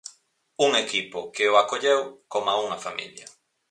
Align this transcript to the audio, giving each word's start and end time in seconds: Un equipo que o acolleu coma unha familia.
Un 0.65 0.71
equipo 0.83 1.19
que 1.35 1.43
o 1.53 1.59
acolleu 1.63 2.01
coma 2.31 2.59
unha 2.65 2.81
familia. 2.85 3.27